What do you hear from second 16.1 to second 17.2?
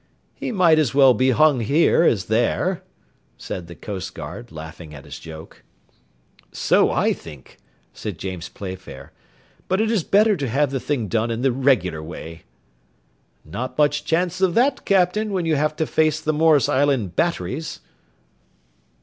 the Morris Island